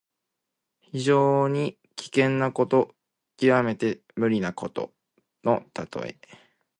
[0.79, 2.95] 非常に危険なこと、
[3.37, 4.91] きわめて無理なこと
[5.43, 6.15] のたとえ。